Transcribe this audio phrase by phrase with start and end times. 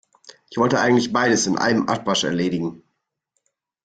[0.49, 2.81] Ich wollte eigentlich beides in einem Abwasch erledigen.